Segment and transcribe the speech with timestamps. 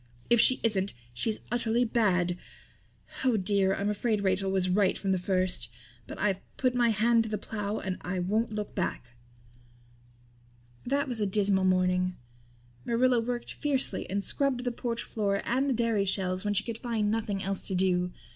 [0.31, 2.35] If she isn't she's utterly bad.
[3.23, 5.69] Oh dear, I'm afraid Rachel was right from the first.
[6.07, 9.09] But I've put my hand to the plow and I won't look back."
[10.87, 12.15] That was a dismal morning.
[12.83, 16.79] Marilla worked fiercely and scrubbed the porch floor and the dairy shelves when she could
[16.79, 18.11] find nothing else to do.